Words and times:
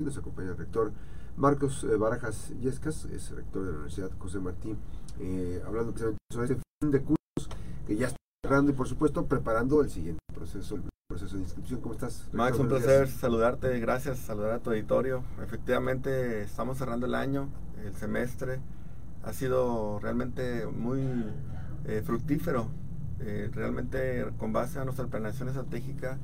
Nos 0.00 0.16
acompaña 0.16 0.50
el 0.50 0.56
rector 0.56 0.92
Marcos 1.36 1.82
eh, 1.82 1.96
Barajas 1.96 2.52
Yescas, 2.60 3.06
es 3.06 3.32
rector 3.32 3.62
de 3.64 3.70
la 3.70 3.78
Universidad 3.78 4.12
José 4.16 4.38
Martí, 4.38 4.76
eh, 5.18 5.60
hablando 5.66 5.90
precisamente 5.90 6.22
sobre 6.30 6.44
este 6.46 6.62
fin 6.80 6.90
de 6.92 7.02
cursos 7.02 7.48
que 7.84 7.96
ya 7.96 8.06
está 8.06 8.16
cerrando 8.44 8.70
y 8.70 8.74
por 8.74 8.86
supuesto 8.86 9.26
preparando 9.26 9.82
el 9.82 9.90
siguiente 9.90 10.20
proceso, 10.32 10.76
el 10.76 10.82
proceso 11.08 11.34
de 11.34 11.42
inscripción. 11.42 11.80
¿Cómo 11.80 11.94
estás? 11.94 12.26
Rector? 12.26 12.38
Max, 12.38 12.58
un 12.60 12.68
placer 12.68 13.08
saludarte, 13.08 13.80
gracias, 13.80 14.20
saludar 14.20 14.52
a 14.52 14.58
tu 14.60 14.70
auditorio. 14.70 15.24
Efectivamente, 15.42 16.42
estamos 16.42 16.78
cerrando 16.78 17.06
el 17.06 17.16
año, 17.16 17.48
el 17.84 17.92
semestre. 17.94 18.60
Ha 19.24 19.32
sido 19.32 19.98
realmente 19.98 20.64
muy 20.68 21.02
eh, 21.86 22.02
fructífero. 22.06 22.68
Eh, 23.18 23.50
realmente, 23.52 24.28
con 24.38 24.52
base 24.52 24.78
a 24.78 24.84
nuestra 24.84 25.08
planeación 25.08 25.48
estratégica, 25.48 26.18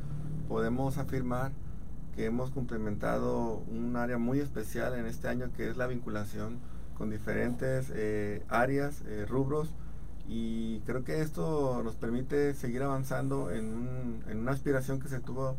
podemos 0.47 0.97
afirmar 0.97 1.51
que 2.15 2.27
hemos 2.27 2.51
complementado 2.51 3.63
un 3.69 3.97
área 3.97 4.19
muy 4.19 4.41
especial 4.41 4.95
en 4.95 5.07
este 5.07 5.29
año, 5.29 5.51
que 5.57 5.69
es 5.69 5.77
la 5.77 5.87
vinculación 5.87 6.59
con 6.97 7.11
diferentes 7.11 7.91
eh, 7.95 8.43
áreas, 8.49 9.03
eh, 9.07 9.27
rubros, 9.29 9.75
y 10.29 10.81
creo 10.81 11.05
que 11.05 11.21
esto 11.21 11.83
nos 11.85 11.97
permite 11.97 12.55
seguir 12.55 12.83
avanzando 12.83 13.51
en, 13.51 13.67
un- 13.75 14.25
en 14.29 14.39
una 14.39 14.53
aspiración 14.53 15.01
que 15.01 15.09
se 15.09 15.21
tuvo 15.21 15.57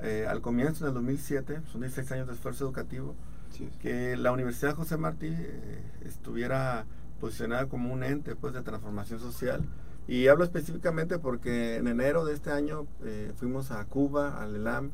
eh, 0.00 0.26
al 0.28 0.40
comienzo, 0.40 0.84
en 0.84 0.88
el 0.88 0.94
2007, 0.94 1.60
son 1.72 1.80
16 1.82 2.12
años 2.12 2.26
de 2.28 2.34
esfuerzo 2.34 2.64
educativo, 2.64 3.14
Sí, 3.50 3.68
que 3.80 4.16
la 4.16 4.32
Universidad 4.32 4.74
José 4.74 4.96
Martí 4.96 5.28
eh, 5.30 5.82
estuviera 6.04 6.84
posicionada 7.20 7.66
como 7.66 7.92
un 7.92 8.02
ente 8.02 8.34
pues, 8.36 8.52
de 8.52 8.62
transformación 8.62 9.20
social. 9.20 9.64
Y 10.08 10.28
hablo 10.28 10.44
específicamente 10.44 11.18
porque 11.18 11.76
en 11.76 11.88
enero 11.88 12.24
de 12.24 12.34
este 12.34 12.50
año 12.50 12.86
eh, 13.04 13.32
fuimos 13.36 13.70
a 13.70 13.84
Cuba, 13.86 14.42
al 14.42 14.54
ELAM, 14.56 14.90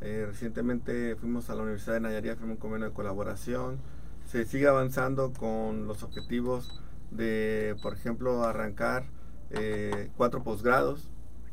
eh, 0.00 0.24
recientemente 0.26 1.16
fuimos 1.16 1.50
a 1.50 1.54
la 1.54 1.62
Universidad 1.62 1.94
de 1.94 2.00
Nayarit, 2.00 2.36
firmó 2.36 2.52
un 2.52 2.58
convenio 2.58 2.88
de 2.88 2.94
colaboración. 2.94 3.78
Se 4.26 4.44
sigue 4.44 4.68
avanzando 4.68 5.32
con 5.32 5.86
los 5.86 6.02
objetivos 6.02 6.80
de, 7.10 7.76
por 7.82 7.94
ejemplo, 7.94 8.44
arrancar 8.44 9.04
eh, 9.50 10.10
cuatro 10.16 10.42
posgrados. 10.42 11.10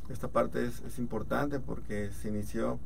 Esta 0.10 0.30
parte 0.30 0.66
es, 0.66 0.82
es 0.82 1.00
importante 1.00 1.60
porque 1.60 2.12
se 2.12 2.30
inició 2.30 2.80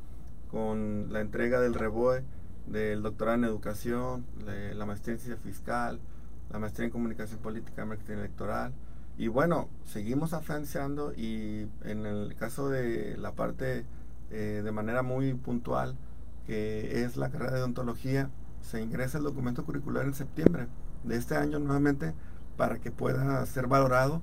con 0.52 1.12
la 1.12 1.22
entrega 1.22 1.62
del 1.62 1.74
REBOE, 1.74 2.24
del 2.68 3.02
doctorado 3.02 3.38
en 3.38 3.44
educación, 3.46 4.26
la, 4.76 4.86
maestría 4.86 5.18
fiscal, 5.38 6.00
la 6.52 6.60
maestría 6.60 6.86
en 6.86 6.92
comunicación 6.92 7.40
política 7.40 7.84
y 7.84 7.86
marketing 7.86 8.18
electoral. 8.18 8.74
Y 9.18 9.28
bueno, 9.28 9.70
seguimos 9.86 10.34
afianzando 10.34 11.14
y 11.14 11.68
en 11.84 12.06
el 12.06 12.36
caso 12.36 12.70
de 12.70 13.18
la 13.18 13.34
parte 13.34 13.86
eh, 14.32 14.62
de 14.64 14.72
manera 14.72 15.02
muy 15.04 15.34
puntual, 15.34 15.96
que 16.48 17.04
es 17.04 17.18
la 17.18 17.30
carrera 17.30 17.54
de 17.54 17.60
odontología, 17.60 18.30
se 18.62 18.82
ingresa 18.82 19.18
el 19.18 19.24
documento 19.24 19.66
curricular 19.66 20.06
en 20.06 20.14
septiembre 20.14 20.68
de 21.04 21.16
este 21.16 21.36
año 21.36 21.60
nuevamente 21.60 22.14
para 22.58 22.80
que 22.80 22.92
pueda 22.92 23.46
ser 23.46 23.68
valorado 23.68 24.22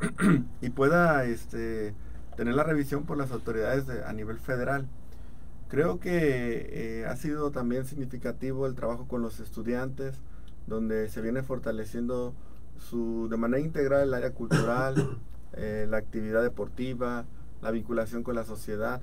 y 0.60 0.70
pueda 0.70 1.24
este, 1.24 1.94
tener 2.36 2.54
la 2.54 2.64
revisión 2.64 3.04
por 3.04 3.16
las 3.16 3.32
autoridades 3.32 3.86
de- 3.86 4.04
a 4.04 4.12
nivel 4.12 4.38
federal. 4.38 4.86
Creo 5.68 5.98
que 5.98 7.00
eh, 7.02 7.06
ha 7.06 7.16
sido 7.16 7.50
también 7.50 7.86
significativo 7.86 8.66
el 8.66 8.74
trabajo 8.74 9.08
con 9.08 9.22
los 9.22 9.40
estudiantes, 9.40 10.20
donde 10.66 11.08
se 11.08 11.20
viene 11.22 11.42
fortaleciendo 11.42 12.34
su, 12.78 13.28
de 13.28 13.36
manera 13.36 13.60
integral 13.60 14.02
el 14.08 14.14
área 14.14 14.30
cultural, 14.32 15.18
eh, 15.54 15.86
la 15.88 15.96
actividad 15.96 16.42
deportiva, 16.42 17.24
la 17.62 17.70
vinculación 17.70 18.22
con 18.22 18.34
la 18.36 18.44
sociedad. 18.44 19.00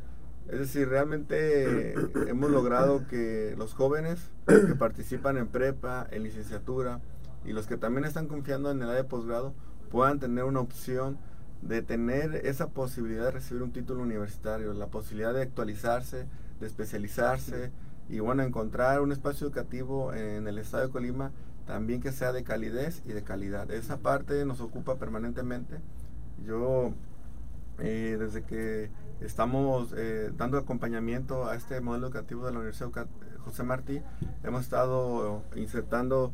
Es 0.50 0.60
decir, 0.60 0.90
realmente 0.90 1.94
hemos 2.28 2.52
logrado 2.52 3.08
que 3.08 3.56
los 3.58 3.74
jóvenes 3.74 4.32
que 4.48 4.76
participan 4.76 5.38
en 5.38 5.48
prepa, 5.48 6.08
en 6.12 6.24
licenciatura 6.24 7.00
y 7.46 7.54
los 7.54 7.68
que 7.68 7.78
también 7.78 8.06
están 8.06 8.28
confiando 8.28 8.72
en 8.72 8.82
el 8.82 8.90
área 8.90 9.04
de 9.04 9.10
posgrado 9.10 9.54
puedan 9.90 10.20
tener 10.20 10.44
una 10.44 10.60
opción 10.60 11.18
de 11.62 11.82
tener 11.82 12.36
esa 12.46 12.70
posibilidad 12.70 13.26
de 13.26 13.32
recibir 13.32 13.64
un 13.64 13.72
título 13.72 14.04
universitario, 14.04 14.74
la 14.74 14.88
posibilidad 14.88 15.34
de 15.34 15.44
actualizarse, 15.44 16.26
de 16.60 16.68
especializarse 16.68 17.72
y 18.10 18.20
bueno, 18.20 18.44
encontrar 18.44 19.02
un 19.02 19.12
espacio 19.12 19.48
educativo 19.48 20.14
en 20.14 20.48
el 20.48 20.58
estado 20.58 20.88
de 20.88 20.92
Colima 20.92 21.32
también 21.66 22.02
que 22.02 22.12
sea 22.12 22.34
de 22.34 22.44
calidez 22.44 23.02
y 23.06 23.14
de 23.14 23.24
calidad. 23.24 23.72
Esa 23.72 23.98
parte 23.98 24.46
nos 24.46 24.60
ocupa 24.60 24.96
permanentemente. 24.96 25.80
Yo, 26.46 26.94
eh, 27.80 28.18
desde 28.20 28.44
que 28.44 28.90
estamos 29.26 29.94
eh, 29.96 30.32
dando 30.38 30.58
acompañamiento 30.58 31.46
a 31.48 31.56
este 31.56 31.80
modelo 31.82 32.08
educativo 32.08 32.46
de 32.46 32.52
la 32.52 32.60
Universidad 32.60 32.90
Educa- 32.90 33.08
José 33.46 33.64
Martí, 33.64 34.02
hemos 34.44 34.62
estado 34.64 35.44
insertando, 35.56 36.32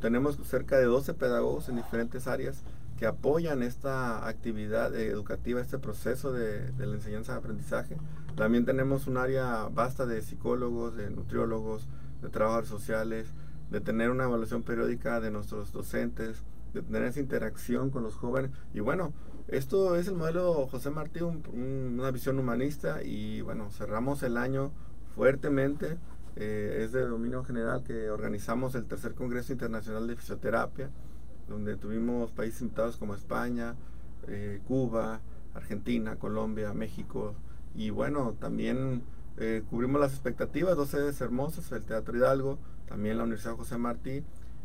tenemos 0.00 0.36
cerca 0.44 0.78
de 0.78 0.84
12 0.84 1.14
pedagogos 1.14 1.68
en 1.68 1.76
diferentes 1.76 2.26
áreas 2.26 2.62
que 2.96 3.06
apoyan 3.06 3.62
esta 3.62 4.26
actividad 4.28 4.94
eh, 4.94 5.08
educativa, 5.08 5.60
este 5.60 5.78
proceso 5.78 6.32
de, 6.32 6.70
de 6.72 6.86
la 6.86 6.94
enseñanza-aprendizaje. 6.96 7.96
También 8.36 8.64
tenemos 8.64 9.06
un 9.06 9.16
área 9.16 9.68
vasta 9.72 10.06
de 10.06 10.20
psicólogos, 10.22 10.94
de 10.96 11.10
nutriólogos, 11.10 11.88
de 12.22 12.28
trabajadores 12.28 12.68
sociales, 12.68 13.28
de 13.70 13.80
tener 13.80 14.10
una 14.10 14.24
evaluación 14.24 14.62
periódica 14.62 15.20
de 15.20 15.30
nuestros 15.30 15.72
docentes, 15.72 16.42
de 16.72 16.82
tener 16.82 17.02
esa 17.04 17.20
interacción 17.20 17.90
con 17.90 18.02
los 18.02 18.14
jóvenes. 18.14 18.50
Y 18.74 18.80
bueno, 18.80 19.12
esto 19.48 19.96
es 19.96 20.08
el 20.08 20.14
modelo 20.14 20.66
José 20.68 20.90
Martí, 20.90 21.20
un- 21.20 21.42
un- 21.52 21.96
una 21.98 22.10
visión 22.10 22.38
humanista 22.38 23.02
y 23.02 23.40
bueno, 23.40 23.70
cerramos 23.70 24.22
el 24.22 24.36
año 24.36 24.70
fuertemente. 25.14 25.98
Eh, 26.36 26.82
es 26.84 26.92
de 26.92 27.06
dominio 27.06 27.42
general 27.44 27.82
que 27.82 28.08
organizamos 28.10 28.74
el 28.74 28.84
tercer 28.86 29.14
Congreso 29.14 29.52
Internacional 29.52 30.06
de 30.06 30.16
Fisioterapia, 30.16 30.90
donde 31.48 31.76
tuvimos 31.76 32.30
países 32.30 32.62
invitados 32.62 32.96
como 32.96 33.14
España, 33.14 33.74
eh, 34.28 34.60
Cuba, 34.66 35.20
Argentina, 35.54 36.16
Colombia, 36.16 36.72
México. 36.72 37.34
Y 37.74 37.90
bueno, 37.90 38.34
también 38.38 39.02
eh, 39.36 39.62
cubrimos 39.70 40.00
las 40.00 40.12
expectativas, 40.12 40.76
dos 40.76 40.88
sedes 40.90 41.20
hermosas, 41.20 41.70
el 41.72 41.84
Teatro 41.84 42.16
Hidalgo, 42.16 42.58
también 42.86 43.16
la 43.16 43.24
Universidad 43.24 43.56
José 43.56 43.78
Martí. 43.78 44.22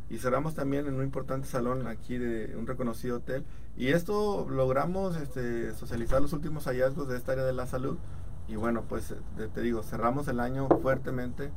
Y 0.10 0.20
cerramos 0.20 0.54
también 0.54 0.86
en 0.86 0.96
un 0.96 1.04
importante 1.04 1.48
salón 1.48 1.88
aquí 1.88 2.18
de 2.18 2.56
un 2.56 2.68
reconocido 2.68 3.18
hotel. 3.18 3.44
Y 3.76 3.88
esto 3.88 4.48
logramos 4.50 5.18
este, 5.18 5.74
socializar 5.74 6.22
los 6.22 6.32
últimos 6.34 6.66
hallazgos 6.66 7.08
de 7.08 7.18
esta 7.18 7.32
área 7.32 7.44
de 7.44 7.54
la 7.54 7.66
salud. 7.66 7.98
Y 8.48 8.56
bueno, 8.56 8.84
pues 8.88 9.12
eh, 9.12 9.50
te, 9.54 9.62
digo, 9.62 9.82
cerramos 9.82 10.28
el 10.28 10.40
año 10.40 10.68
fuertemente, 10.84 11.52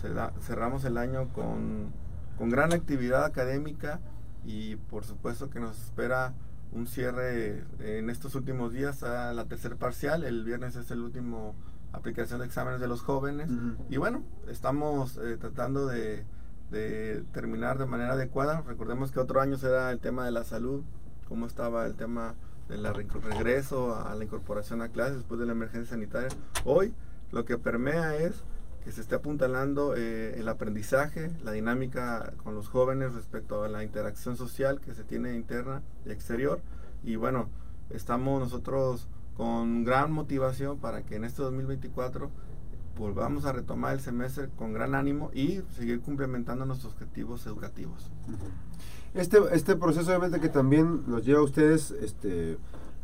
cerra- 0.00 0.32
cerramos 0.40 0.84
el 0.84 0.96
año 0.98 1.28
con, 1.32 1.92
con 2.36 2.50
gran 2.50 2.72
actividad 2.72 3.24
académica 3.24 4.00
y 4.44 4.74
por 4.74 5.04
supuesto 5.04 5.48
que 5.50 5.60
nos 5.60 5.78
espera 5.80 6.34
un 6.72 6.88
cierre 6.88 7.64
en 7.78 8.10
estos 8.10 8.34
últimos 8.34 8.72
días 8.72 9.04
a 9.04 9.32
la 9.32 9.44
tercer 9.44 9.76
parcial. 9.76 10.24
El 10.24 10.42
viernes 10.42 10.74
es 10.74 10.90
el 10.90 11.00
último 11.00 11.54
aplicación 11.92 12.40
de 12.40 12.46
exámenes 12.46 12.80
de 12.80 12.88
los 12.88 13.02
jóvenes. 13.02 13.48
Ujú. 13.48 13.84
Y 13.88 13.98
bueno, 13.98 14.24
estamos 14.48 15.18
eh, 15.18 15.36
tratando 15.38 15.86
de, 15.86 16.24
de 16.72 17.22
terminar 17.32 17.78
de 17.78 17.86
manera 17.86 18.14
adecuada. 18.14 18.62
Recordemos 18.66 19.12
que 19.12 19.20
otro 19.20 19.40
año 19.40 19.58
será 19.58 19.92
el 19.92 20.00
tema 20.00 20.24
de 20.24 20.32
la 20.32 20.42
salud, 20.42 20.82
cómo 21.28 21.46
estaba 21.46 21.86
el 21.86 21.94
tema 21.94 22.34
del 22.68 22.84
regreso 22.84 23.94
a 23.94 24.14
la 24.14 24.24
incorporación 24.24 24.80
a 24.80 24.88
clases 24.88 25.16
después 25.16 25.38
de 25.38 25.46
la 25.46 25.52
emergencia 25.52 25.90
sanitaria. 25.90 26.30
Hoy 26.64 26.94
lo 27.30 27.44
que 27.44 27.58
permea 27.58 28.16
es 28.16 28.42
que 28.82 28.90
se 28.90 29.02
esté 29.02 29.14
apuntalando 29.14 29.94
eh, 29.94 30.40
el 30.40 30.48
aprendizaje, 30.48 31.30
la 31.44 31.52
dinámica 31.52 32.32
con 32.42 32.54
los 32.54 32.68
jóvenes 32.68 33.14
respecto 33.14 33.62
a 33.62 33.68
la 33.68 33.84
interacción 33.84 34.36
social 34.36 34.80
que 34.80 34.94
se 34.94 35.04
tiene 35.04 35.34
interna 35.34 35.82
y 36.06 36.10
exterior. 36.10 36.60
Y 37.04 37.16
bueno, 37.16 37.48
estamos 37.90 38.40
nosotros 38.40 39.08
con 39.36 39.84
gran 39.84 40.10
motivación 40.10 40.78
para 40.78 41.02
que 41.02 41.16
en 41.16 41.24
este 41.24 41.42
2024 41.42 42.30
volvamos 42.98 43.44
a 43.46 43.52
retomar 43.52 43.94
el 43.94 44.00
semestre 44.00 44.48
con 44.56 44.72
gran 44.72 44.94
ánimo 44.94 45.30
y 45.34 45.60
seguir 45.76 46.00
complementando 46.00 46.64
nuestros 46.66 46.92
objetivos 46.92 47.46
educativos. 47.46 48.10
Este, 49.14 49.38
este 49.52 49.76
proceso 49.76 50.08
obviamente 50.10 50.40
que 50.40 50.48
también 50.48 51.02
los 51.06 51.24
lleva 51.24 51.40
a 51.40 51.44
ustedes 51.44 51.90
este, 51.90 52.58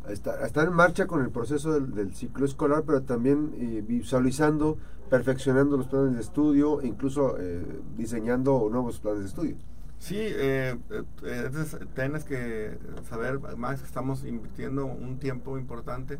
a, 0.07 0.11
estar, 0.11 0.41
a 0.41 0.45
estar 0.47 0.67
en 0.67 0.73
marcha 0.73 1.05
con 1.05 1.21
el 1.21 1.29
proceso 1.29 1.73
del, 1.73 1.93
del 1.93 2.15
ciclo 2.15 2.45
escolar, 2.45 2.83
pero 2.85 3.01
también 3.03 3.53
eh, 3.57 3.83
visualizando, 3.87 4.77
perfeccionando 5.09 5.77
los 5.77 5.87
planes 5.87 6.15
de 6.15 6.21
estudio 6.21 6.81
incluso 6.81 7.35
eh, 7.39 7.63
diseñando 7.97 8.67
nuevos 8.71 8.99
planes 8.99 9.21
de 9.21 9.27
estudio. 9.27 9.55
Sí, 9.99 10.15
eh, 10.17 10.77
eh, 11.23 11.49
es- 11.53 11.77
tienes 11.93 12.23
que 12.23 12.77
saber, 13.09 13.39
más 13.57 13.81
que 13.81 13.85
estamos 13.85 14.23
invirtiendo 14.23 14.85
un 14.85 15.19
tiempo 15.19 15.57
importante 15.59 16.17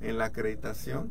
en 0.00 0.18
la 0.18 0.26
acreditación 0.26 1.10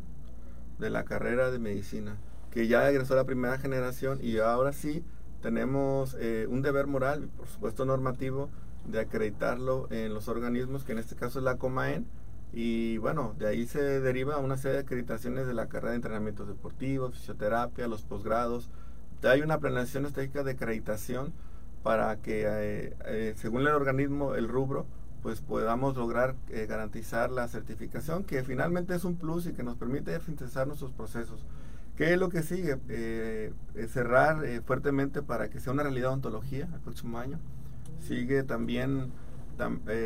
de 0.79 0.89
la 0.89 1.03
carrera 1.03 1.51
de 1.51 1.59
medicina, 1.59 2.17
que 2.51 2.67
ya 2.67 2.89
egresó 2.89 3.15
la 3.15 3.25
primera 3.25 3.57
generación 3.57 4.19
y 4.21 4.37
ahora 4.39 4.73
sí 4.73 5.03
tenemos 5.41 6.15
eh, 6.19 6.47
un 6.49 6.61
deber 6.61 6.87
moral 6.87 7.23
y 7.23 7.27
por 7.27 7.47
supuesto 7.47 7.85
normativo 7.85 8.49
de 8.85 8.99
acreditarlo 8.99 9.87
en 9.91 10.13
los 10.13 10.27
organismos, 10.27 10.83
que 10.83 10.91
en 10.91 10.99
este 10.99 11.15
caso 11.15 11.39
es 11.39 11.45
la 11.45 11.57
COMAEN, 11.57 12.05
y 12.53 12.97
bueno, 12.97 13.33
de 13.37 13.47
ahí 13.47 13.65
se 13.65 13.81
deriva 14.01 14.37
una 14.37 14.57
serie 14.57 14.77
de 14.77 14.83
acreditaciones 14.83 15.47
de 15.47 15.53
la 15.53 15.67
carrera 15.67 15.91
de 15.91 15.97
entrenamientos 15.97 16.47
deportivos, 16.47 17.13
fisioterapia, 17.13 17.87
los 17.87 18.03
posgrados, 18.03 18.69
hay 19.29 19.41
una 19.41 19.59
planeación 19.59 20.05
estratégica 20.05 20.43
de 20.43 20.51
acreditación 20.51 21.33
para 21.83 22.15
que, 22.17 22.43
eh, 22.45 22.95
eh, 23.05 23.33
según 23.37 23.61
el 23.61 23.67
organismo, 23.69 24.35
el 24.35 24.47
rubro, 24.47 24.85
pues 25.21 25.41
podamos 25.41 25.95
lograr 25.95 26.35
eh, 26.49 26.65
garantizar 26.67 27.31
la 27.31 27.47
certificación, 27.47 28.23
que 28.23 28.43
finalmente 28.43 28.95
es 28.95 29.03
un 29.03 29.15
plus 29.15 29.45
y 29.47 29.53
que 29.53 29.63
nos 29.63 29.77
permite 29.77 30.15
eficientizar 30.15 30.67
nuestros 30.67 30.91
procesos. 30.91 31.45
¿Qué 31.95 32.13
es 32.13 32.19
lo 32.19 32.29
que 32.29 32.41
sigue? 32.41 32.79
cerrar 33.89 34.43
fuertemente 34.65 35.21
para 35.21 35.49
que 35.49 35.59
sea 35.59 35.73
una 35.73 35.83
realidad 35.83 36.11
ontología 36.11 36.67
el 36.73 36.79
próximo 36.79 37.19
año. 37.19 37.37
Sigue 37.99 38.43
también 38.43 39.11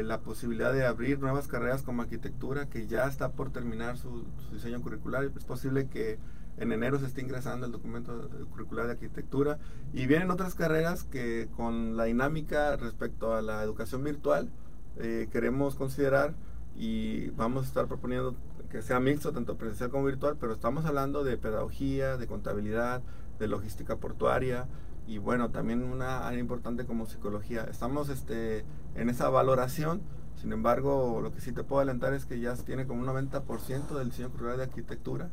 la 0.03 0.19
posibilidad 0.19 0.73
de 0.73 0.85
abrir 0.85 1.19
nuevas 1.19 1.47
carreras 1.47 1.81
como 1.81 2.01
arquitectura, 2.01 2.67
que 2.67 2.87
ya 2.87 3.05
está 3.07 3.31
por 3.31 3.51
terminar 3.51 3.97
su, 3.97 4.25
diseño 4.51 4.81
curricular. 4.81 5.23
Es 5.23 5.45
posible 5.45 5.87
que 5.87 6.17
en 6.57 6.71
enero 6.71 6.99
se 6.99 7.05
está 7.05 7.21
ingresando 7.21 7.65
el 7.65 7.71
documento 7.71 8.29
curricular 8.51 8.85
de 8.85 8.93
arquitectura 8.93 9.57
y 9.93 10.07
vienen 10.07 10.31
otras 10.31 10.55
carreras 10.55 11.03
que 11.03 11.49
con 11.55 11.97
la 11.97 12.05
dinámica 12.05 12.75
respecto 12.77 13.33
a 13.33 13.41
la 13.41 13.61
educación 13.63 14.03
virtual 14.03 14.49
eh, 14.97 15.27
queremos 15.31 15.75
considerar 15.75 16.33
y 16.75 17.29
vamos 17.31 17.63
a 17.63 17.67
estar 17.67 17.87
proponiendo 17.87 18.35
que 18.69 18.81
sea 18.81 18.99
mixto, 18.99 19.31
tanto 19.31 19.57
presencial 19.57 19.89
como 19.89 20.05
virtual, 20.05 20.37
pero 20.39 20.53
estamos 20.53 20.85
hablando 20.85 21.23
de 21.23 21.37
pedagogía, 21.37 22.17
de 22.17 22.27
contabilidad, 22.27 23.01
de 23.39 23.47
logística 23.47 23.97
portuaria 23.97 24.67
y 25.07 25.17
bueno, 25.17 25.51
también 25.51 25.83
una 25.83 26.27
área 26.27 26.39
importante 26.39 26.85
como 26.85 27.05
psicología. 27.05 27.65
Estamos 27.69 28.09
este, 28.09 28.65
en 28.95 29.09
esa 29.09 29.29
valoración, 29.29 30.01
sin 30.41 30.51
embargo, 30.51 31.21
lo 31.21 31.31
que 31.31 31.41
sí 31.41 31.51
te 31.51 31.63
puedo 31.63 31.79
adelantar 31.79 32.13
es 32.13 32.25
que 32.25 32.39
ya 32.39 32.53
tiene 32.55 32.85
como 32.85 33.01
un 33.01 33.07
90% 33.07 33.97
del 33.97 34.09
diseño 34.09 34.29
curricular 34.29 34.57
de 34.57 34.63
arquitectura 34.63 35.29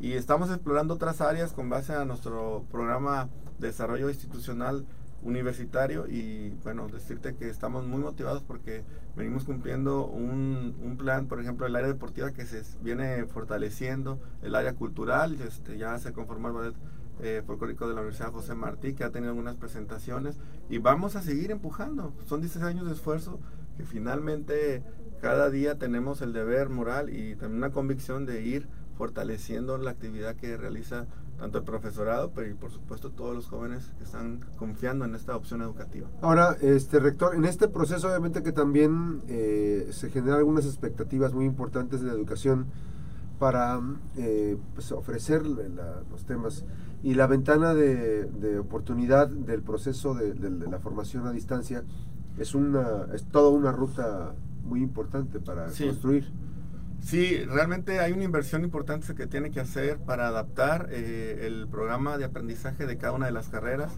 y 0.00 0.14
estamos 0.14 0.50
explorando 0.50 0.94
otras 0.94 1.20
áreas 1.20 1.52
con 1.52 1.68
base 1.68 1.92
a 1.92 2.04
nuestro 2.04 2.64
programa 2.70 3.28
de 3.58 3.68
desarrollo 3.68 4.08
institucional 4.08 4.86
universitario 5.22 6.06
y 6.08 6.50
bueno, 6.62 6.88
decirte 6.88 7.34
que 7.34 7.48
estamos 7.48 7.86
muy 7.86 8.00
motivados 8.00 8.42
porque 8.42 8.84
venimos 9.16 9.44
cumpliendo 9.44 10.06
un, 10.06 10.74
un, 10.82 10.96
plan, 10.96 11.26
por 11.26 11.40
ejemplo, 11.40 11.66
el 11.66 11.76
área 11.76 11.88
deportiva 11.88 12.32
que 12.32 12.46
se 12.46 12.62
viene 12.82 13.24
fortaleciendo, 13.26 14.18
el 14.42 14.54
área 14.54 14.74
cultural, 14.74 15.40
este, 15.40 15.76
ya 15.76 15.98
se 15.98 16.12
conformó 16.12 16.48
el 16.48 16.54
ballet 16.54 16.74
eh, 17.22 17.42
folclórico 17.46 17.86
de 17.86 17.94
la 17.94 18.00
Universidad 18.00 18.32
José 18.32 18.54
Martí, 18.54 18.94
que 18.94 19.04
ha 19.04 19.10
tenido 19.10 19.30
algunas 19.30 19.56
presentaciones 19.56 20.38
y 20.70 20.78
vamos 20.78 21.16
a 21.16 21.22
seguir 21.22 21.50
empujando. 21.50 22.14
Son 22.26 22.40
16 22.40 22.64
años 22.64 22.86
de 22.86 22.92
esfuerzo 22.92 23.40
que 23.76 23.84
finalmente 23.84 24.82
cada 25.20 25.50
día 25.50 25.76
tenemos 25.76 26.22
el 26.22 26.32
deber 26.32 26.70
moral 26.70 27.10
y 27.10 27.34
también 27.36 27.58
una 27.58 27.72
convicción 27.72 28.24
de 28.24 28.42
ir 28.42 28.68
fortaleciendo 29.00 29.78
la 29.78 29.92
actividad 29.92 30.36
que 30.36 30.58
realiza 30.58 31.06
tanto 31.38 31.56
el 31.56 31.64
profesorado, 31.64 32.32
pero 32.34 32.50
y 32.50 32.52
por 32.52 32.70
supuesto 32.70 33.08
todos 33.08 33.34
los 33.34 33.46
jóvenes 33.46 33.94
que 33.96 34.04
están 34.04 34.40
confiando 34.58 35.06
en 35.06 35.14
esta 35.14 35.34
opción 35.34 35.62
educativa. 35.62 36.06
Ahora, 36.20 36.54
este 36.60 37.00
rector, 37.00 37.34
en 37.34 37.46
este 37.46 37.66
proceso 37.68 38.08
obviamente 38.08 38.42
que 38.42 38.52
también 38.52 39.22
eh, 39.26 39.88
se 39.92 40.10
generan 40.10 40.40
algunas 40.40 40.66
expectativas 40.66 41.32
muy 41.32 41.46
importantes 41.46 42.02
de 42.02 42.08
la 42.08 42.12
educación 42.12 42.66
para 43.38 43.80
eh, 44.18 44.58
pues, 44.74 44.92
ofrecer 44.92 45.46
los 45.46 46.26
temas 46.26 46.66
y 47.02 47.14
la 47.14 47.26
ventana 47.26 47.72
de, 47.72 48.58
oportunidad 48.58 49.28
del 49.28 49.62
proceso 49.62 50.12
de, 50.12 50.34
la 50.68 50.78
formación 50.78 51.26
a 51.26 51.32
distancia 51.32 51.84
es 52.36 52.54
una 52.54 53.06
es 53.14 53.24
toda 53.24 53.48
una 53.48 53.72
ruta 53.72 54.34
muy 54.62 54.82
importante 54.82 55.40
para 55.40 55.68
construir. 55.68 56.30
Sí, 57.02 57.44
realmente 57.44 57.98
hay 57.98 58.12
una 58.12 58.24
inversión 58.24 58.62
importante 58.62 59.14
que 59.14 59.26
tiene 59.26 59.50
que 59.50 59.60
hacer 59.60 59.98
para 59.98 60.28
adaptar 60.28 60.88
eh, 60.90 61.46
el 61.46 61.66
programa 61.68 62.18
de 62.18 62.24
aprendizaje 62.24 62.86
de 62.86 62.98
cada 62.98 63.14
una 63.14 63.26
de 63.26 63.32
las 63.32 63.48
carreras. 63.48 63.90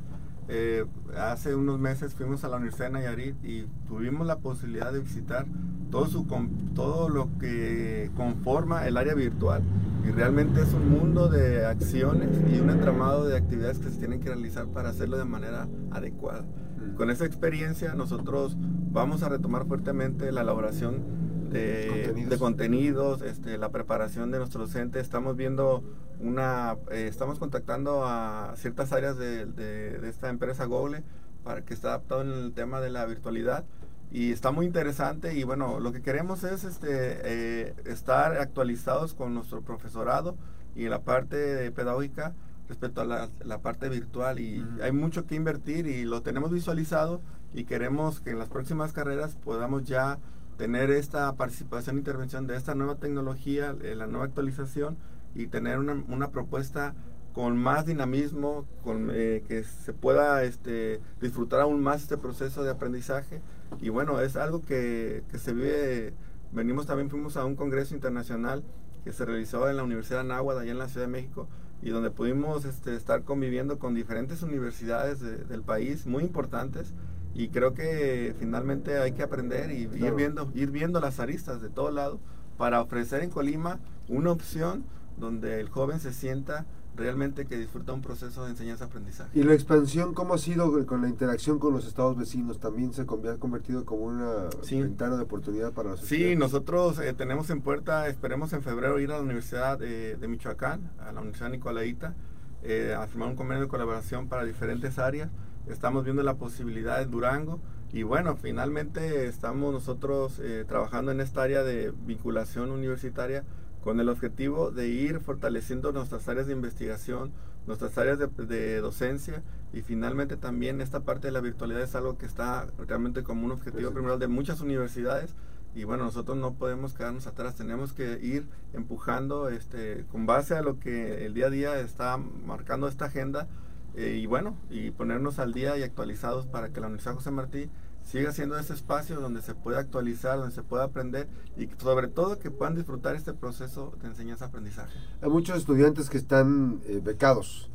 Eh, 0.49 0.85
hace 1.17 1.55
unos 1.55 1.79
meses 1.79 2.15
fuimos 2.15 2.45
a 2.45 2.49
la 2.49 2.57
Universidad 2.57 2.87
de 2.87 2.93
Nayarit 2.93 3.45
y 3.45 3.67
tuvimos 3.87 4.27
la 4.27 4.39
posibilidad 4.39 4.93
de 4.93 5.01
visitar 5.01 5.47
todo, 5.91 6.07
su, 6.07 6.27
todo 6.75 7.09
lo 7.09 7.29
que 7.39 8.11
conforma 8.17 8.87
el 8.87 8.97
área 8.97 9.15
virtual. 9.15 9.63
Y 10.07 10.11
realmente 10.11 10.63
es 10.63 10.73
un 10.73 10.91
mundo 10.91 11.29
de 11.29 11.65
acciones 11.67 12.29
y 12.51 12.59
un 12.59 12.71
entramado 12.71 13.27
de 13.27 13.37
actividades 13.37 13.79
que 13.79 13.91
se 13.91 13.99
tienen 13.99 14.21
que 14.21 14.29
realizar 14.29 14.67
para 14.67 14.89
hacerlo 14.89 15.17
de 15.19 15.25
manera 15.25 15.69
adecuada. 15.91 16.43
Mm. 16.43 16.97
Con 16.97 17.11
esa 17.11 17.25
experiencia 17.25 17.95
nosotros 17.95 18.57
vamos 18.59 19.23
a 19.23 19.29
retomar 19.29 19.67
fuertemente 19.67 20.33
la 20.33 20.41
elaboración 20.41 21.22
de 21.53 22.37
contenidos, 22.39 23.23
este, 23.23 23.59
la 23.59 23.71
preparación 23.71 24.31
de 24.31 24.39
nuestro 24.39 24.63
docente. 24.63 25.01
Estamos 25.01 25.37
viendo 25.37 25.83
una, 26.21 26.77
eh, 26.91 27.07
estamos 27.09 27.39
contactando 27.39 28.05
a 28.05 28.55
ciertas 28.57 28.93
áreas 28.93 29.19
de, 29.19 30.01
esta 30.09 30.29
empresa 30.29 30.65
Google 30.65 31.03
para 31.45 31.63
que 31.63 31.75
esté 31.75 31.89
adaptado 31.89 32.23
en 32.23 32.31
el 32.31 32.53
tema 32.53 32.81
de 32.81 32.91
la 32.91 33.05
virtualidad 33.07 33.65
y 34.11 34.33
está 34.33 34.51
muy 34.53 34.67
interesante. 34.67 35.35
Y 35.35 35.45
bueno, 35.45 35.81
lo 35.81 35.93
que 35.93 36.03
queremos 36.03 36.45
es 36.45 36.65
este, 36.65 36.89
eh, 36.91 37.75
estar 37.85 38.39
actualizados 38.39 39.15
con 39.15 39.35
nuestro 39.35 39.63
profesorado 39.63 40.37
y 40.75 40.89
la 40.89 41.03
parte 41.03 41.71
pedagógica 41.73 42.35
respecto 42.69 43.01
a 43.03 43.05
la, 43.05 43.59
parte 43.59 43.89
virtual. 43.89 44.39
Y 44.39 44.65
hay 44.83 44.93
mucho 44.93 45.27
que 45.27 45.35
invertir 45.35 45.87
y 45.87 46.05
lo 46.05 46.23
tenemos 46.23 46.51
visualizado 46.51 47.21
y 47.53 47.65
queremos 47.65 48.21
que 48.21 48.31
en 48.31 48.39
las 48.39 48.49
próximas 48.49 48.93
carreras 48.93 49.37
podamos 49.37 49.85
ya 49.85 50.19
tener 50.57 50.91
esta 50.91 51.35
participación 51.35 51.97
e 51.97 51.99
intervención 52.01 52.47
de 52.47 52.57
esta 52.57 52.75
nueva 52.75 52.97
tecnología, 52.97 53.75
la 53.83 54.07
nueva 54.07 54.27
actualización 54.27 54.97
y 55.35 55.47
tener 55.47 55.79
una, 55.79 56.31
propuesta 56.31 56.95
con 57.33 57.57
más 57.57 57.87
dinamismo, 57.87 58.67
con 58.85 59.11
eh, 59.13 59.43
que 59.49 59.65
se 59.65 59.93
pueda 59.93 60.45
este, 60.45 61.01
disfrutar 61.21 61.61
aún 61.61 61.83
más 61.83 62.03
este 62.03 62.19
proceso 62.19 62.63
de 62.63 62.71
aprendizaje. 62.71 63.41
Y 63.81 63.89
bueno, 63.89 64.21
es 64.21 64.37
algo 64.37 64.61
que, 64.63 65.23
se 65.35 65.55
vive, 65.55 66.13
venimos 66.53 66.87
también, 66.87 67.09
fuimos 67.09 67.37
a 67.37 67.45
un 67.47 67.57
congreso 67.57 67.95
internacional 67.95 68.63
que 69.05 69.13
se 69.13 69.25
realizó 69.25 69.69
en 69.71 69.77
la 69.77 69.83
Universidad 69.83 70.21
Anáhuac, 70.21 70.59
allá 70.59 70.71
en 70.71 70.79
la 70.79 70.89
Ciudad 70.89 71.07
de 71.07 71.13
México, 71.13 71.49
y 71.81 71.91
donde 71.91 72.11
pudimos 72.11 72.65
este, 72.67 72.95
estar 72.95 73.25
conviviendo 73.25 73.79
con 73.79 73.95
diferentes 73.95 74.43
universidades 74.43 75.21
del 75.21 75.63
país 75.63 76.07
muy 76.07 76.23
importantes 76.23 76.93
y 77.35 77.49
creo 77.49 77.75
que 77.75 78.35
finalmente 78.39 78.99
hay 78.99 79.13
que 79.13 79.23
aprender 79.23 79.71
y 79.71 79.83
ir 79.83 80.15
viendo 80.15 80.51
ir 80.55 80.71
viendo 80.71 81.01
las 81.01 81.21
aristas 81.21 81.63
de 81.63 81.71
todo 81.71 81.91
lado 81.91 82.21
para 82.59 82.81
ofrecer 82.81 83.23
en 83.23 83.31
Colima 83.31 83.79
una 84.09 84.33
opción 84.33 84.85
donde 85.19 85.61
el 85.61 85.69
joven 85.69 86.01
se 86.01 86.13
sienta 86.13 86.67
realmente 86.97 87.47
que 87.47 87.57
disfruta 87.57 87.93
un 87.93 88.03
proceso 88.03 88.45
de 88.45 88.51
enseñanza-aprendizaje. 88.51 89.39
¿Y 89.39 89.43
la 89.45 89.55
expansión 89.55 90.13
cómo 90.13 90.35
ha 90.35 90.39
sido 90.39 90.85
con 90.87 91.03
la 91.03 91.09
interacción 91.09 91.59
con 91.59 91.73
los 91.73 91.87
estados 91.87 92.17
vecinos? 92.17 92.61
¿También 92.61 92.93
se 92.93 93.03
ha 93.03 93.07
convertido 93.07 93.85
como 93.85 94.05
una 94.05 94.49
ventana 94.71 95.17
de 95.17 95.23
oportunidad 95.23 95.73
para 95.73 95.91
los 95.91 96.01
Sí, 96.01 96.37
nosotros 96.37 96.99
eh, 96.99 97.15
tenemos 97.15 97.49
en 97.51 97.63
puerta, 97.63 98.09
esperemos 98.09 98.53
en 98.53 98.63
febrero 98.63 99.01
ir 99.01 99.11
a 99.11 99.17
la 99.17 99.23
Universidad 99.23 99.79
de, 99.79 100.19
Michoacán, 100.29 100.91
a 100.99 101.13
la 101.13 101.21
Universidad 101.21 101.51
Nicolaita, 101.51 102.15
eh, 102.63 102.95
a 102.97 103.07
firmar 103.07 103.31
un 103.31 103.37
convenio 103.37 103.63
de 103.63 103.69
colaboración 103.69 104.29
para 104.29 104.45
diferentes 104.45 104.99
áreas 104.99 105.31
estamos 105.67 106.05
viendo 106.05 106.23
la 106.23 106.35
posibilidad 106.35 107.03
en 107.03 107.11
Durango 107.11 107.61
y 107.93 108.05
bueno, 108.05 108.37
finalmente 108.37 109.27
estamos 109.27 109.73
nosotros 109.73 110.41
eh, 110.43 110.65
trabajando 110.67 111.13
en 111.13 111.21
esta 111.21 111.43
área 111.43 111.63
de 111.63 111.93
vinculación 112.07 112.71
universitaria 112.71 113.45
con 113.83 114.01
el 114.01 114.09
objetivo 114.09 114.71
de 114.71 114.89
ir 114.89 115.21
fortaleciendo 115.21 115.93
nuestras 115.93 116.29
áreas 116.29 116.47
de 116.47 116.53
investigación, 116.55 117.33
nuestras 117.67 117.99
áreas 117.99 118.19
de, 118.19 118.81
docencia 118.81 119.43
y 119.73 119.83
finalmente 119.83 120.37
también 120.37 120.81
esta 120.81 121.01
parte 121.01 121.29
de 121.29 121.33
la 121.33 121.41
virtualidad 121.41 121.83
es 121.83 121.95
algo 121.95 122.17
que 122.17 122.27
está 122.27 122.67
realmente 122.79 123.23
como 123.23 123.45
un 123.45 123.53
objetivo 123.53 123.91
primordial 123.91 124.19
de 124.19 124.29
muchas 124.29 124.61
universidades 124.61 125.35
y 125.75 125.85
bueno, 125.85 126.05
nosotros 126.05 126.37
no 126.37 126.55
podemos 126.55 126.95
quedarnos 126.95 127.27
atrás, 127.27 127.55
tenemos 127.55 127.93
que 127.93 128.19
ir 128.23 128.47
empujando 128.73 129.49
este, 129.49 130.05
con 130.11 130.27
base 130.27 130.55
a 130.55 130.63
lo 130.63 130.79
que 130.79 131.25
el 131.25 131.35
día 131.35 131.47
a 131.47 131.51
día 131.51 131.81
está 131.81 132.17
marcando 132.17 132.89
esta 132.89 133.07
agenda 133.07 133.49
eh, 133.97 134.19
y 134.23 134.27
bueno, 134.27 134.57
y 134.71 134.91
ponernos 134.91 135.39
al 135.39 135.53
día 135.53 135.77
y 135.77 135.83
actualizados 135.83 136.47
para 136.47 136.71
que 136.71 136.81
la 136.81 136.87
Universidad 136.87 137.15
José 137.15 137.31
Martí 137.31 137.71
siga 138.05 138.33
siendo 138.33 138.59
ese 138.59 138.75
espacio 138.75 139.21
donde 139.21 139.43
se 139.43 139.55
pueda 139.55 139.79
actualizar, 139.79 140.39
donde 140.39 140.55
se 140.55 140.63
pueda 140.63 140.85
aprender 140.85 141.29
y 141.57 141.69
sobre 141.79 142.09
todo 142.09 142.39
que 142.39 142.51
puedan 142.51 142.75
disfrutar 142.75 143.15
este 143.15 143.33
proceso 143.33 143.93
de 144.03 144.09
enseñanza-aprendizaje. 144.09 144.99
Hay 145.21 145.31
muchos 145.31 145.57
estudiantes 145.57 146.11
que 146.11 146.19
están 146.19 146.81
eh, 146.87 147.01
becados. 147.03 147.71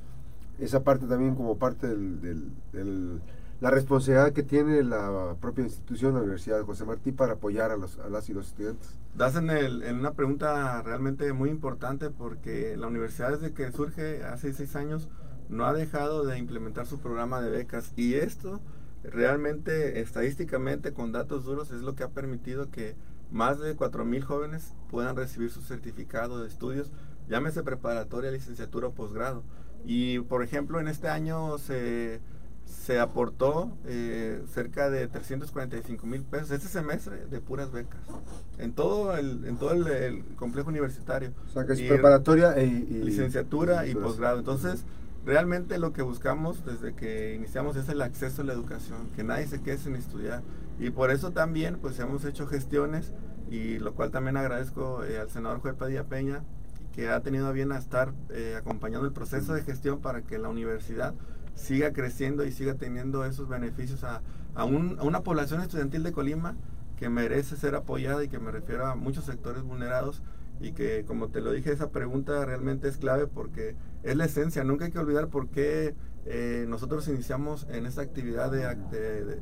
Esa 0.59 0.83
parte 0.83 1.05
también 1.05 1.35
como 1.35 1.57
parte 1.57 1.87
de 1.87 2.35
la 3.59 3.71
responsabilidad 3.71 4.33
que 4.33 4.43
tiene 4.43 4.83
la 4.83 5.35
propia 5.39 5.63
institución, 5.63 6.13
la 6.13 6.21
Universidad 6.21 6.57
de 6.57 6.63
José 6.63 6.85
Martí, 6.85 7.11
para 7.11 7.33
apoyar 7.33 7.71
a, 7.71 7.77
los, 7.77 7.97
a 7.99 8.09
las 8.09 8.29
y 8.29 8.33
los 8.33 8.47
estudiantes. 8.47 8.89
Das 9.15 9.35
en, 9.35 9.49
en 9.49 9.95
una 9.95 10.13
pregunta 10.13 10.81
realmente 10.83 11.31
muy 11.33 11.49
importante 11.49 12.09
porque 12.09 12.75
la 12.77 12.87
universidad 12.87 13.31
desde 13.31 13.53
que 13.53 13.71
surge 13.71 14.23
hace 14.23 14.53
seis 14.53 14.75
años 14.75 15.09
no 15.49 15.65
ha 15.65 15.73
dejado 15.73 16.25
de 16.25 16.37
implementar 16.37 16.85
su 16.85 16.99
programa 16.99 17.41
de 17.41 17.49
becas 17.49 17.93
y 17.95 18.15
esto 18.15 18.59
realmente 19.03 19.99
estadísticamente 20.01 20.93
con 20.93 21.11
datos 21.11 21.45
duros 21.45 21.71
es 21.71 21.81
lo 21.81 21.95
que 21.95 22.03
ha 22.03 22.09
permitido 22.09 22.69
que 22.69 22.95
más 23.31 23.59
de 23.59 23.75
4.000 23.75 24.21
jóvenes 24.23 24.73
puedan 24.89 25.15
recibir 25.15 25.49
su 25.51 25.61
certificado 25.61 26.41
de 26.41 26.47
estudios, 26.47 26.91
llámese 27.29 27.63
preparatoria, 27.63 28.31
licenciatura 28.31 28.87
o 28.87 28.91
posgrado. 28.93 29.43
Y 29.85 30.19
por 30.19 30.43
ejemplo, 30.43 30.79
en 30.79 30.87
este 30.87 31.07
año 31.07 31.57
se, 31.57 32.19
se 32.65 32.99
aportó 32.99 33.71
eh, 33.85 34.41
cerca 34.53 34.89
de 34.89 35.07
345 35.07 36.07
mil 36.07 36.23
pesos 36.23 36.51
este 36.51 36.67
semestre 36.67 37.25
de 37.29 37.39
puras 37.39 37.71
becas 37.71 37.99
en 38.57 38.73
todo 38.73 39.15
el, 39.17 39.45
en 39.45 39.57
todo 39.57 39.71
el, 39.73 40.23
complejo 40.35 40.69
universitario. 40.69 41.31
O 41.49 41.53
sea, 41.53 41.65
que 41.65 41.73
es 41.73 41.81
preparatoria 41.81 42.57
e, 42.57 42.65
y, 42.65 43.03
licenciatura 43.03 43.87
y 43.87 43.93
posgrado. 43.93 44.39
Entonces, 44.39 44.83
realmente 45.27 45.77
lo 45.77 45.91
que 45.91 46.01
buscamos 46.01 46.63
desde 46.65 46.93
que 46.93 47.35
iniciamos 47.35 47.75
es 47.75 47.89
el 47.89 48.01
acceso 48.01 48.41
a 48.41 48.45
la 48.45 48.53
educación, 48.53 49.09
que 49.13 49.25
nadie 49.25 49.45
se 49.45 49.61
quede 49.61 49.77
sin 49.77 49.95
estudiar. 49.97 50.41
Y 50.79 50.89
por 50.89 51.11
eso 51.11 51.31
también 51.31 51.77
pues 51.81 51.99
hemos 51.99 52.23
hecho 52.23 52.47
gestiones 52.47 53.11
y 53.51 53.77
lo 53.77 53.93
cual 53.93 54.09
también 54.09 54.37
agradezco 54.37 55.03
eh, 55.03 55.19
al 55.19 55.29
senador 55.29 55.59
Juez 55.59 55.75
Padilla 55.75 56.05
Peña 56.05 56.43
que 56.93 57.09
ha 57.09 57.19
tenido 57.19 57.51
bien 57.51 57.73
a 57.73 57.77
estar 57.77 58.13
eh, 58.29 58.55
acompañando 58.57 59.05
el 59.05 59.13
proceso 59.13 59.53
de 59.53 59.63
gestión 59.63 59.99
para 59.99 60.21
que 60.21 60.39
la 60.39 60.47
universidad 60.47 61.13
siga 61.55 61.91
creciendo 61.91 62.45
y 62.45 62.53
siga 62.53 62.75
teniendo 62.75 63.25
esos 63.25 63.49
beneficios 63.49 64.05
a, 64.05 64.21
a, 64.55 64.63
una 64.63 65.21
población 65.23 65.59
estudiantil 65.59 66.03
de 66.03 66.13
Colima 66.13 66.55
que 66.97 67.09
merece 67.09 67.57
ser 67.57 67.75
apoyada 67.75 68.23
y 68.23 68.29
que 68.29 68.39
me 68.39 68.49
refiero 68.49 68.85
a 68.85 68.95
muchos 68.95 69.25
sectores 69.25 69.63
vulnerados 69.63 70.21
y 70.59 70.71
que 70.71 71.05
como 71.05 71.29
te 71.29 71.41
lo 71.41 71.51
dije 71.51 71.71
esa 71.71 71.91
pregunta 71.91 72.45
realmente 72.45 72.87
es 72.87 72.97
clave 72.97 73.27
porque 73.27 73.75
es 74.03 74.15
la 74.15 74.25
esencia, 74.25 74.63
nunca 74.63 74.85
hay 74.85 74.91
que 74.91 74.99
olvidar 74.99 75.27
por 75.27 75.49
qué 75.49 75.95
eh, 76.25 76.65
nosotros 76.67 77.07
iniciamos 77.07 77.67
en 77.69 77.85
esta 77.85 78.01
actividad 78.01 78.51
de, 78.51 78.75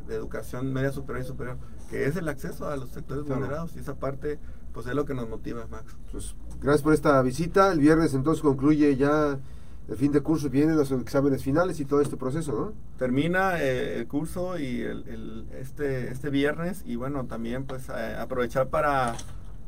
de, 0.05 0.15
educación 0.15 0.71
media 0.71 0.91
superior 0.91 1.25
y 1.25 1.27
superior, 1.27 1.57
que 1.89 2.05
es 2.05 2.15
el 2.15 2.29
acceso 2.29 2.69
a 2.69 2.77
los 2.77 2.89
sectores 2.89 3.25
vulnerados 3.25 3.75
y 3.75 3.79
esa 3.79 3.95
parte 3.95 4.39
pues 4.71 4.87
es 4.87 4.93
lo 4.93 5.05
que 5.05 5.13
nos 5.13 5.27
motiva, 5.27 5.65
Max. 5.67 5.95
Pues, 6.11 6.35
gracias 6.61 6.83
por 6.83 6.93
esta 6.93 7.21
visita. 7.21 7.71
El 7.71 7.79
viernes 7.79 8.13
entonces 8.13 8.43
concluye 8.43 8.95
ya 8.97 9.39
el 9.87 9.97
fin 9.97 10.11
de 10.11 10.21
curso, 10.21 10.49
vienen 10.49 10.75
los 10.75 10.91
exámenes 10.91 11.43
finales 11.43 11.79
y 11.79 11.85
todo 11.85 12.01
este 12.01 12.17
proceso, 12.17 12.51
¿no? 12.51 12.73
Termina 12.97 13.61
eh, 13.61 13.99
el 13.99 14.07
curso 14.07 14.57
y 14.57 14.81
el, 14.81 15.47
este, 15.59 16.11
este 16.11 16.29
viernes 16.29 16.83
y 16.85 16.95
bueno, 16.95 17.25
también 17.25 17.65
pues 17.65 17.87
eh, 17.89 18.15
aprovechar 18.19 18.69
para, 18.69 19.15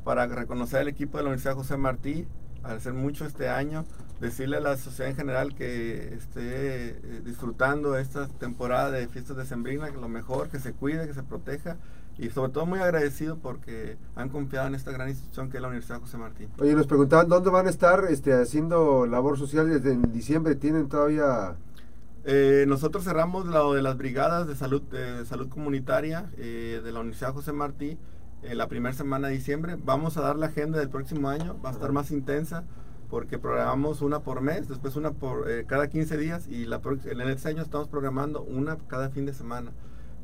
para 0.07 0.25
reconocer 0.25 0.79
al 0.79 0.87
equipo 0.87 1.17
de 1.17 1.23
la 1.23 1.31
Universidad 1.31 1.55
José 1.55 1.75
Martí, 1.75 2.25
al 2.63 2.77
hacer 2.77 2.93
mucho 2.93 3.25
este 3.25 3.49
año, 3.49 3.83
decirle 4.21 4.55
a 4.55 4.61
la 4.61 4.77
sociedad 4.77 5.11
en 5.11 5.17
general 5.17 5.53
que 5.53 6.13
esté 6.13 6.91
eh, 6.91 7.21
disfrutando 7.25 7.97
esta 7.97 8.29
temporada 8.29 8.89
de 8.89 9.09
fiestas 9.09 9.35
de 9.35 9.45
Sembrina, 9.45 9.91
que 9.91 9.97
lo 9.97 10.07
mejor, 10.07 10.47
que 10.47 10.59
se 10.59 10.71
cuide, 10.71 11.07
que 11.07 11.13
se 11.13 11.23
proteja 11.23 11.75
y 12.17 12.29
sobre 12.29 12.53
todo 12.53 12.65
muy 12.65 12.79
agradecido 12.79 13.37
porque 13.39 13.97
han 14.15 14.29
confiado 14.29 14.67
en 14.67 14.75
esta 14.75 14.91
gran 14.91 15.09
institución 15.09 15.49
que 15.49 15.57
es 15.57 15.61
la 15.61 15.67
Universidad 15.67 15.99
José 15.99 16.17
Martín. 16.17 16.47
Oye, 16.57 16.73
nos 16.73 16.87
preguntaban 16.87 17.27
dónde 17.27 17.49
van 17.49 17.67
a 17.67 17.69
estar 17.69 18.05
este, 18.09 18.31
haciendo 18.31 19.07
labor 19.07 19.37
social 19.37 19.69
desde 19.69 19.91
en 19.91 20.13
diciembre. 20.13 20.55
¿Tienen 20.55 20.87
todavía...? 20.87 21.57
Eh, 22.23 22.63
nosotros 22.65 23.03
cerramos 23.03 23.45
lo 23.45 23.73
de 23.73 23.81
las 23.81 23.97
brigadas 23.97 24.47
de 24.47 24.55
salud, 24.55 24.81
de 24.83 25.25
salud 25.25 25.49
comunitaria 25.49 26.29
eh, 26.37 26.81
de 26.81 26.91
la 26.93 27.01
Universidad 27.01 27.33
José 27.33 27.51
Martí 27.51 27.97
en 28.43 28.57
la 28.57 28.67
primera 28.67 28.93
semana 28.93 29.27
de 29.27 29.33
diciembre. 29.35 29.77
Vamos 29.83 30.17
a 30.17 30.21
dar 30.21 30.37
la 30.37 30.47
agenda 30.47 30.79
del 30.79 30.89
próximo 30.89 31.29
año, 31.29 31.59
va 31.63 31.69
a 31.69 31.73
estar 31.73 31.91
más 31.91 32.11
intensa 32.11 32.63
porque 33.09 33.39
programamos 33.39 34.01
una 34.01 34.19
por 34.19 34.41
mes, 34.41 34.67
después 34.67 34.95
una 34.95 35.11
por 35.11 35.49
eh, 35.49 35.65
cada 35.65 35.87
15 35.87 36.17
días 36.17 36.47
y 36.47 36.65
la, 36.65 36.81
en 37.05 37.21
este 37.21 37.49
año 37.49 37.61
estamos 37.61 37.87
programando 37.87 38.41
una 38.43 38.77
cada 38.87 39.09
fin 39.09 39.25
de 39.25 39.33
semana 39.33 39.71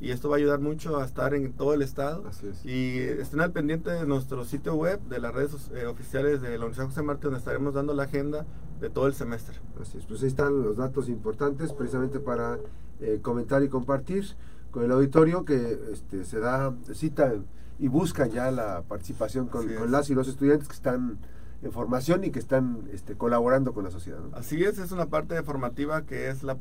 y 0.03 0.11
esto 0.11 0.27
va 0.27 0.35
a 0.35 0.39
ayudar 0.39 0.59
mucho 0.59 0.97
a 0.97 1.05
estar 1.05 1.33
en 1.33 1.53
todo 1.53 1.73
el 1.73 1.81
estado. 1.81 2.23
Y 2.65 2.97
estén 2.97 3.39
al 3.39 3.51
pendiente 3.51 3.89
de 3.89 4.05
nuestro 4.05 4.43
sitio 4.43 4.75
web, 4.75 4.99
de 5.03 5.19
las 5.19 5.33
redes 5.33 5.71
eh, 5.73 5.85
oficiales 5.85 6.41
de 6.41 6.49
la 6.49 6.65
Universidad 6.65 6.87
José 6.87 7.03
Martí, 7.03 7.23
donde 7.23 7.39
estaremos 7.39 7.73
dando 7.73 7.93
la 7.93 8.03
agenda 8.03 8.45
de 8.81 8.89
todo 8.89 9.07
el 9.07 9.13
semestre. 9.13 9.55
Así 9.81 9.97
es, 9.97 10.05
pues 10.05 10.21
ahí 10.21 10.27
están 10.27 10.61
los 10.61 10.75
datos 10.75 11.07
importantes 11.07 11.71
precisamente 11.71 12.19
para 12.19 12.59
eh, 12.99 13.19
comentar 13.21 13.63
y 13.63 13.69
compartir 13.69 14.25
con 14.71 14.83
el 14.83 14.91
auditorio 14.91 15.45
que 15.45 15.79
este, 15.93 16.25
se 16.25 16.39
da 16.39 16.75
cita 16.93 17.33
y 17.79 17.87
busca 17.87 18.27
ya 18.27 18.51
la 18.51 18.83
participación 18.83 19.47
con, 19.47 19.91
las 19.91 20.09
y 20.09 20.15
los 20.15 20.27
estudiantes 20.27 20.67
que 20.67 20.75
están 20.75 21.17
en 21.61 21.71
formación 21.71 22.23
y 22.23 22.31
que 22.31 22.39
están 22.39 22.87
este, 22.91 23.15
colaborando 23.15 23.73
con 23.73 23.83
la 23.83 23.91
sociedad. 23.91 24.19
Así 24.33 24.63
es, 24.63 24.77
es 24.79 24.91
una 24.91 25.07
parte 25.07 25.41
formativa 25.43 26.03
que 26.03 26.29
es 26.29 26.43
la, 26.43 26.57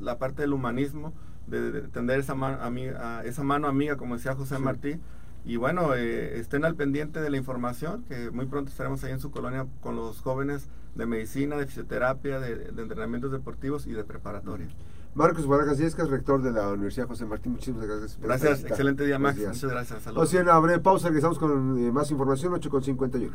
la 0.00 0.18
parte 0.18 0.42
del 0.42 0.52
humanismo 0.52 1.12
de, 1.46 1.82
tender 1.88 2.20
esa, 2.20 2.34
mano 2.34 2.62
amiga, 2.62 3.24
esa 3.24 3.42
mano 3.42 3.66
amiga, 3.66 3.96
como 3.96 4.16
decía 4.16 4.34
José 4.34 4.58
Martí. 4.58 4.98
Y 5.44 5.56
bueno, 5.56 5.94
eh, 5.94 6.38
estén 6.38 6.64
al 6.64 6.74
pendiente 6.74 7.20
de 7.20 7.28
la 7.28 7.36
información, 7.36 8.04
que 8.04 8.30
muy 8.30 8.46
pronto 8.46 8.70
estaremos 8.70 9.04
ahí 9.04 9.12
en 9.12 9.20
su 9.20 9.30
colonia 9.30 9.66
con 9.82 9.94
los 9.94 10.20
jóvenes 10.22 10.68
de 10.94 11.06
medicina, 11.06 11.56
de 11.56 11.66
fisioterapia, 11.66 12.40
de, 12.40 12.68
entrenamientos 12.68 13.30
deportivos 13.30 13.86
y 13.86 13.92
de 13.92 14.04
preparatoria. 14.04 14.68
Marcos 15.14 15.46
Barajas 15.46 15.78
es 15.78 15.96
rector 15.96 16.42
de 16.42 16.50
la 16.50 16.68
Universidad 16.70 17.06
José 17.06 17.24
Martín, 17.24 17.52
muchísimas 17.52 17.86
gracias. 17.86 18.18
gracias, 18.20 18.64
excelente 18.64 19.04
día 19.06 19.18
Max, 19.18 19.38
muchas 19.38 19.64
gracias. 19.64 20.02
Saludos. 20.02 20.28
O 20.28 20.30
sea, 20.30 20.54
abre 20.54 20.78
pausa, 20.80 21.08
regresamos 21.08 21.38
con 21.38 21.78
eh, 21.78 21.92
más 21.92 22.10
información, 22.10 22.52
8.51. 22.52 23.30